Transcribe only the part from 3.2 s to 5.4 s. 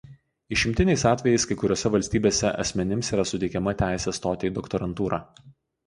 suteikiama teisė stoti į doktorantūrą.